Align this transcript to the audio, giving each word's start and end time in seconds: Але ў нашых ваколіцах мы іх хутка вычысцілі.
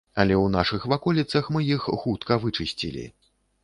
Але 0.21 0.35
ў 0.39 0.47
нашых 0.55 0.87
ваколіцах 0.95 1.53
мы 1.59 1.63
іх 1.77 1.87
хутка 2.07 2.43
вычысцілі. 2.49 3.11